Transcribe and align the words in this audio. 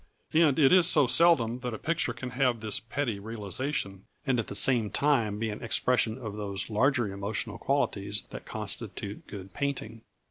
And 0.33 0.57
it 0.57 0.71
is 0.73 0.87
so 0.87 1.05
seldom 1.05 1.59
that 1.59 1.75
a 1.75 1.77
picture 1.77 2.11
can 2.11 2.31
have 2.31 2.59
this 2.59 2.79
petty 2.79 3.19
realisation 3.19 4.05
and 4.25 4.39
at 4.39 4.47
the 4.47 4.55
same 4.55 4.89
time 4.89 5.37
be 5.37 5.51
an 5.51 5.61
expression 5.63 6.17
of 6.17 6.35
those 6.35 6.71
larger 6.71 7.13
emotional 7.13 7.59
qualities 7.59 8.23
that 8.31 8.43
constitute 8.43 9.27
good 9.27 9.53
painting. 9.53 10.01